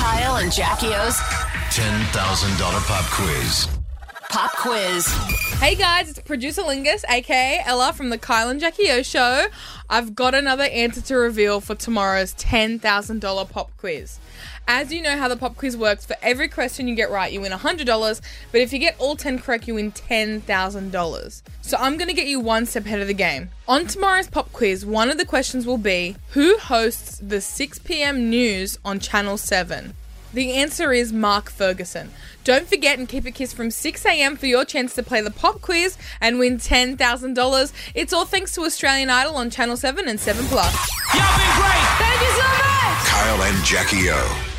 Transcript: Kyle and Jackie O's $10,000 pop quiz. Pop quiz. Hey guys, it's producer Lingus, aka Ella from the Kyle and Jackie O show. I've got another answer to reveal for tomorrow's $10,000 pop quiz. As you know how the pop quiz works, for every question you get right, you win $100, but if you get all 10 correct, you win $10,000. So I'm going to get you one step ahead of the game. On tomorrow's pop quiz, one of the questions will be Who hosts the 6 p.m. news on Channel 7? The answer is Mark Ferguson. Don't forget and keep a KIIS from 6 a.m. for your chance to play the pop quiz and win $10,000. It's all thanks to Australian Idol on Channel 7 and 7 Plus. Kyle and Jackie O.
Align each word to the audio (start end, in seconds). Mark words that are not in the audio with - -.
Kyle 0.00 0.36
and 0.36 0.50
Jackie 0.50 0.94
O's 0.94 1.18
$10,000 1.76 2.86
pop 2.86 3.04
quiz. 3.10 3.79
Pop 4.30 4.52
quiz. 4.58 5.08
Hey 5.58 5.74
guys, 5.74 6.08
it's 6.08 6.20
producer 6.20 6.62
Lingus, 6.62 7.04
aka 7.08 7.60
Ella 7.66 7.92
from 7.92 8.10
the 8.10 8.18
Kyle 8.18 8.48
and 8.48 8.60
Jackie 8.60 8.88
O 8.90 9.02
show. 9.02 9.46
I've 9.90 10.14
got 10.14 10.36
another 10.36 10.62
answer 10.62 11.00
to 11.00 11.16
reveal 11.16 11.60
for 11.60 11.74
tomorrow's 11.74 12.32
$10,000 12.34 13.50
pop 13.50 13.76
quiz. 13.76 14.20
As 14.68 14.92
you 14.92 15.02
know 15.02 15.16
how 15.16 15.26
the 15.26 15.36
pop 15.36 15.56
quiz 15.56 15.76
works, 15.76 16.06
for 16.06 16.14
every 16.22 16.46
question 16.46 16.86
you 16.86 16.94
get 16.94 17.10
right, 17.10 17.32
you 17.32 17.40
win 17.40 17.50
$100, 17.50 18.20
but 18.52 18.60
if 18.60 18.72
you 18.72 18.78
get 18.78 18.94
all 19.00 19.16
10 19.16 19.40
correct, 19.40 19.66
you 19.66 19.74
win 19.74 19.90
$10,000. 19.90 21.42
So 21.62 21.76
I'm 21.80 21.96
going 21.96 22.08
to 22.08 22.14
get 22.14 22.28
you 22.28 22.38
one 22.38 22.66
step 22.66 22.86
ahead 22.86 23.00
of 23.00 23.08
the 23.08 23.14
game. 23.14 23.50
On 23.66 23.84
tomorrow's 23.84 24.28
pop 24.28 24.52
quiz, 24.52 24.86
one 24.86 25.10
of 25.10 25.18
the 25.18 25.24
questions 25.24 25.66
will 25.66 25.76
be 25.76 26.14
Who 26.30 26.56
hosts 26.58 27.18
the 27.18 27.40
6 27.40 27.80
p.m. 27.80 28.30
news 28.30 28.78
on 28.84 29.00
Channel 29.00 29.38
7? 29.38 29.94
The 30.32 30.52
answer 30.52 30.92
is 30.92 31.12
Mark 31.12 31.50
Ferguson. 31.50 32.10
Don't 32.44 32.68
forget 32.68 32.98
and 32.98 33.08
keep 33.08 33.26
a 33.26 33.30
KIIS 33.30 33.52
from 33.54 33.70
6 33.70 34.06
a.m. 34.06 34.36
for 34.36 34.46
your 34.46 34.64
chance 34.64 34.94
to 34.94 35.02
play 35.02 35.20
the 35.20 35.30
pop 35.30 35.60
quiz 35.60 35.98
and 36.20 36.38
win 36.38 36.58
$10,000. 36.58 37.72
It's 37.94 38.12
all 38.12 38.24
thanks 38.24 38.54
to 38.54 38.62
Australian 38.62 39.10
Idol 39.10 39.34
on 39.36 39.50
Channel 39.50 39.76
7 39.76 40.08
and 40.08 40.20
7 40.20 40.44
Plus. 40.46 40.72
Kyle 43.06 43.42
and 43.42 43.64
Jackie 43.64 44.10
O. 44.10 44.49